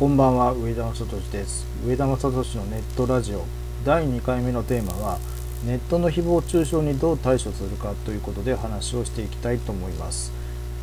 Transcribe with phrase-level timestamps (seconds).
[0.00, 1.66] こんばんは上田正俊です。
[1.86, 3.44] 上田正俊のネットラジオ。
[3.84, 5.18] 第2回目のテーマは
[5.66, 10.32] ネットの誹謗中傷にどう対処するかということで話をしていきたいと思います。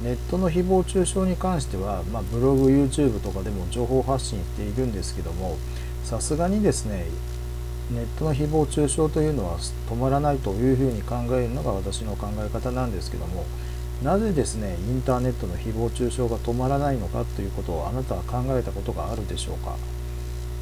[0.03, 5.57] ネットの誹謗中傷に関しては、まあ、ブログ YouTube とかでも情報発信しているんですけども
[6.03, 7.05] さすがにですね
[7.89, 13.45] ネットの誹謗中傷というのは止まらないというふうに考えるのが私の考え方なんですけども
[14.03, 19.75] なぜですねインターネットの誹謗中傷が止まらないのかということをあなたは考えたことがあるでしょうか？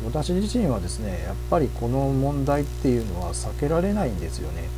[0.05, 4.69] 私自身はですねやっぱりこの問題っていうのは避けられないんですよね。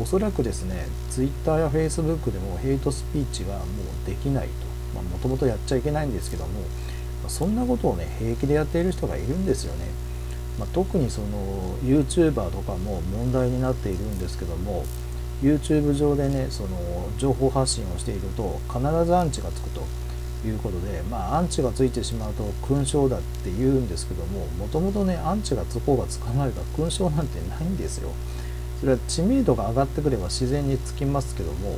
[0.00, 3.64] おそらくですね Twitter や Facebook でもヘイトスピーチがも
[4.04, 4.70] うできないと。
[5.00, 6.50] もともとやっちゃいけないんですけども
[7.28, 9.84] そんなことをね平気でやっている人がいるんですよね、
[10.58, 14.84] まあ、特にその YouTuber とかも問題になっているんですけども
[15.42, 16.68] YouTube 上でねその
[17.18, 19.82] 情報発信をしていると必ずアンチがつくと。
[20.46, 28.10] いうことでまあアンチがついてしまうと勲章だって言うんですけどももともとねアンチがつこうがつかまいが勲章なんてないんですよ。
[28.80, 31.76] それは知名度が上がってくれば自然につきますけども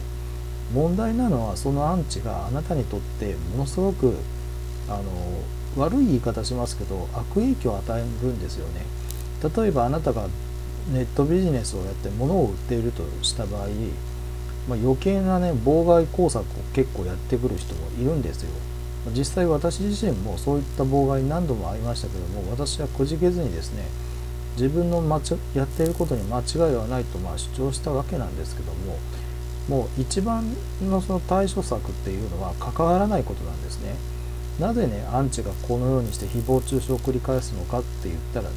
[0.72, 4.14] 問題なのはそのアンチがあなたにとってものすごく
[4.88, 8.86] あの悪い言い方しますけど悪影響を与えるんですよね。
[9.56, 10.28] 例えばあなたが
[10.90, 13.66] ネットビジネスをやって物を売っているとした場合、
[14.68, 18.50] まあ、余計なね妨害工作を結構やってくる人もいるんですよ。
[19.16, 23.84] 実際私自身もそういった妨害何度もありましたけども私はくじけずにですね
[24.56, 25.02] 自分の
[25.54, 28.98] やっていることに間違いはないとまあ主張したわけなんですけども
[29.68, 30.44] もう一番
[30.88, 33.94] のその対処策っていうのは関わらないことなんですね。
[34.60, 38.54] なぜねアンチがこのようにして誹謗中傷を繰り返すのかって言ったらね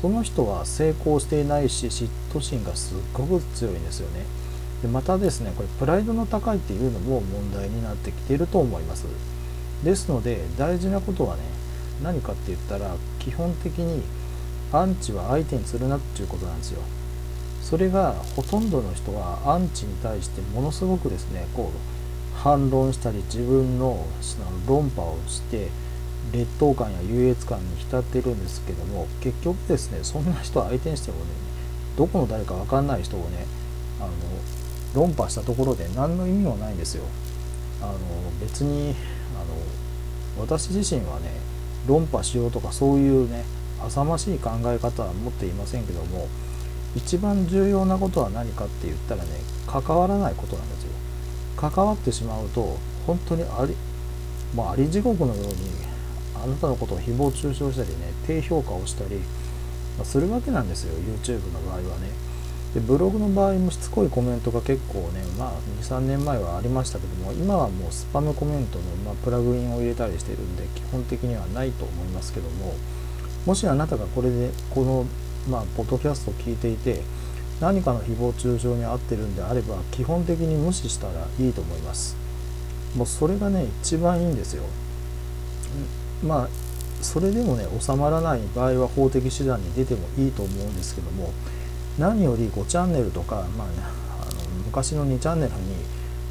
[0.00, 4.24] その人は成功していないし嫉妬心がすっごく強いんですよね。
[4.82, 9.04] でまたですねこれプライドの高いっていうのも問題になってきていると思います。
[9.84, 11.42] ですので大事なことはね
[12.02, 14.02] 何かって言ったら基本的に
[14.72, 16.80] アンチは相手にするなっていうことなんですよ。
[17.62, 24.06] それがほとんどの人はアンチに対してものすごくですねこう反論したり自分の
[24.66, 25.68] 論破をして
[26.32, 31.24] 劣等感や優越感に浸っているんですけども結局ですねそんな人相手にしてもね
[31.96, 33.46] どこの誰か分かんない人をね
[34.00, 34.10] あの
[34.94, 37.04] 論破したところで何の意味もないんですよ。
[37.82, 37.98] あの
[38.40, 38.94] 別に
[39.34, 39.38] あ
[40.38, 41.30] の私自身はね
[41.86, 43.44] 論破しようとかそういうね
[43.84, 46.28] 浅ましい考え方は持っていませんけども
[46.94, 49.30] 一番重要なことは何かって言ったらね
[49.66, 50.90] 関わらないことなんですよ。
[51.56, 52.76] 関わってしまうと
[53.06, 53.74] 本当にあり,、
[54.54, 55.89] まあ、あり地獄のように
[56.42, 59.20] あなたのことを誹謗中傷したりね低評価をしたり、
[59.98, 62.30] ま、するわけなんですよ YouTube の場合はね。
[62.74, 65.52] でブログの場合もしつこいコメントが結構ねまあ
[65.82, 72.74] 23年前はありましたけども今はもうスパムコメントの、まあ、プラグインを入れたりしてるんで基本的にはないと思いますけども
[73.44, 75.04] もしあなたがこれでこの
[75.50, 77.02] まあポッドキャストを聞いていて
[77.60, 82.16] 何かの誹謗中傷に遭ってるんであれば基本的に無視したらいいと思います。
[82.96, 84.64] もうそれがね一番いいんですよ。
[86.24, 86.48] まあ
[87.02, 91.32] それでもね収まらない場合は法的手段に出てもいいと思うんですけども
[91.98, 93.74] 何より5チャンネルとか、まあね、
[94.20, 95.58] あの昔の2チャンネルに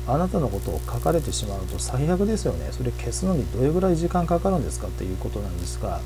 [0.08, 2.70] あなたのことを書かれてしまうと最悪ですよね。
[2.72, 6.02] それ消すのにどれぐらい時間かかるんですかっていうことなんですが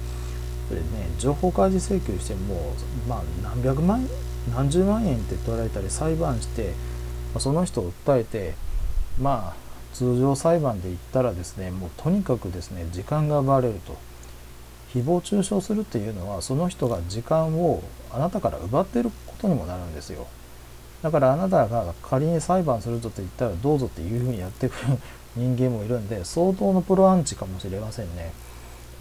[0.67, 0.85] それね
[1.19, 2.73] 情報開示請求しても、
[3.07, 4.07] まあ、何百万円
[4.53, 6.73] 何十万円って取られたり裁判して
[7.37, 8.55] その人を訴えて
[9.19, 9.62] まあ
[9.93, 13.97] 通常裁判で言ったらですねもうとにかくですね時間が奪われると。
[14.93, 17.81] 誹謗中傷するっていうのはその人が時間を
[18.11, 20.27] あなたから奪っていることにもなるんですよ。
[21.01, 24.99] だからあなたが仮に裁判するぞと言ったらどうぞっていうふうにやってくる
[25.35, 28.31] 人間もいるんで相当のプロアンチかもしれませんね、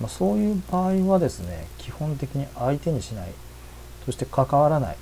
[0.01, 3.33] まあ、そういう場合はですね基本的に相手にしない。
[4.07, 4.97] そして関わらない。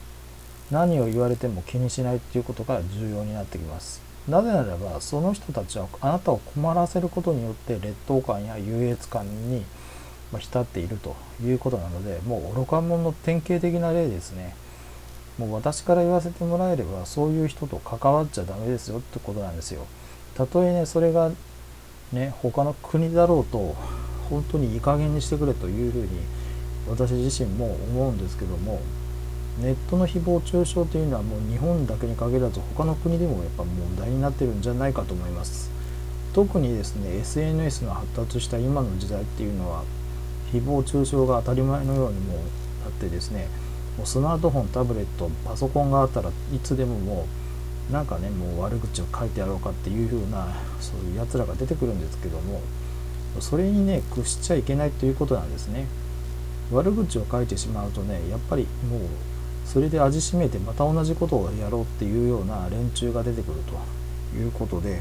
[0.70, 4.09] 何を言われても気にしないっていうことが重要になってきます。
[4.28, 9.64] なぜならばその人たちはあなたを困らせることによって劣等感や優越感に
[10.38, 14.54] 浸っているということなのでもう愚か者の典型的な例ですね。
[15.38, 19.86] もう私から言わせてもらえればそういう人と関わっちゃダメですよってことなんですよ。
[20.34, 21.30] たとえねそれが
[22.12, 23.74] ね他の国だろうと
[24.28, 26.08] 本当にいい加減にしてくれというふうに
[26.88, 28.80] 私自身も思うんですけども
[29.60, 35.70] ネットの誹謗中傷というのはもう日本だけに限らず他の国でもやっぱ問題になってるんじゃないかと思います。
[36.32, 39.82] 特にですね SNS の発達した今の時代っていうのは
[40.52, 42.36] 誹謗中傷が当たり前のようにもう
[42.84, 43.48] なってですね
[43.98, 47.26] もうスマートフォンタブレットパソコンがあったらいつでもも
[47.90, 50.46] うなんかねもう悪口を書いてやろうかっていう風な
[50.80, 52.60] そういうやつらが出てくるんですけども
[53.40, 55.86] それにね屈しちゃいけないということなんですね。
[56.72, 59.00] 悪口を書いてしまうとねやっぱりもう
[59.72, 63.60] それで味しめてまた同じことをやろうっていうような連中が出てくる
[64.32, 65.00] ということで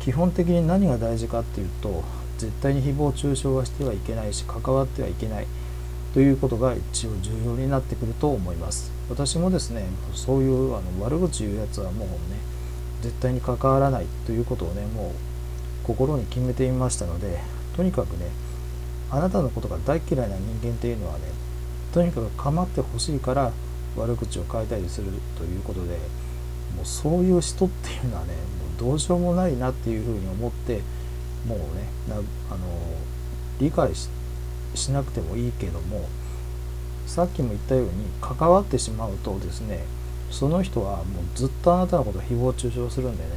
[0.00, 2.02] 基本的に何が大事かっていうと
[2.38, 5.46] 絶対に誹謗中傷はしてはいけないし関わってはいけない
[6.14, 8.90] ということが一応重要になってくると思います。
[9.10, 9.84] 私もですね
[10.14, 12.16] そういうあの悪口言うやつはもうね
[13.02, 15.12] 絶対に関わらないということをねもう
[15.84, 17.40] 心に決めてみましたので
[17.76, 18.30] とにかくね
[19.10, 21.24] あなたのことが大嫌いな人間っていうのはね
[21.92, 23.52] とにかく構ってほしいから
[23.96, 25.96] 悪口を書いたりするということで
[26.76, 30.80] もうそういう人っていうのはねもうどうしようもないなっていうふうに思って
[31.46, 31.88] もうね
[32.50, 32.58] あの
[33.60, 34.08] 理解し
[34.74, 36.08] しなくてもいいけども
[37.06, 37.90] さっきも言ったように
[38.20, 39.84] 関わってしまうとですね
[40.30, 41.04] その人はもう
[41.34, 43.30] ずっとあなたのことを誹謗中傷するんでね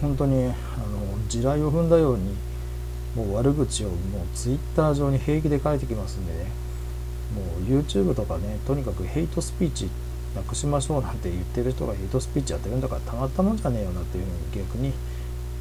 [0.00, 0.54] 本当にあの
[1.28, 2.36] 地雷を踏んだように
[3.16, 3.96] もう悪口をもう
[4.34, 6.63] Twitter 上に平気で書いてきますんでね
[7.32, 9.88] もう YouTube とかねとにかくヘイトスピーチ
[10.34, 14.92] なくしましょうなんて言ってる人がヘイトスピーチやってるんだからたまったもんじゃねえよなっていうふうに逆に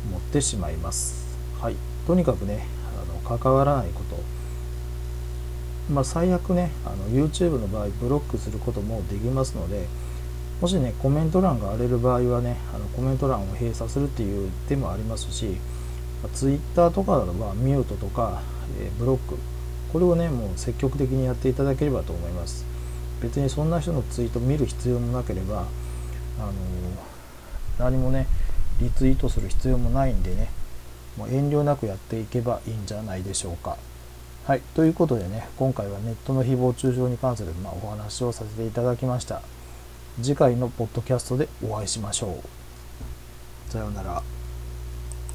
[0.09, 1.37] 思ってしまいます。
[1.61, 1.75] はい。
[2.05, 2.65] とにかくね
[3.01, 4.43] あの関わらないこと。
[5.91, 9.85] まあ、最悪ねあの YouTube の場合ブロックすることもできますので
[10.61, 15.57] もしねコメント欄が荒れる場合はねあのコメント欄を閉鎖するっていう手もありますし
[16.33, 18.41] Twitter とかはミュートとか、
[18.79, 19.37] えー、ブロック
[19.93, 22.65] これをねもう積極的にやっていただければと思います
[23.21, 25.67] 別にそんな人のツイート見る必要もなければ
[26.39, 26.51] あの、
[27.79, 28.27] 何もね
[28.81, 30.49] リツイートする必要もないんでね
[31.17, 33.77] もう遠慮なくやっていけばいいんじゃないでしょうか。
[34.45, 39.41] はい、ということでね、今回はネットの誹謗中傷に関する、まあ、お話をさせていただきました。
[40.21, 42.43] 次回のポッドキャストでお会いしましょ
[43.69, 43.71] う。
[43.71, 44.42] さようなら。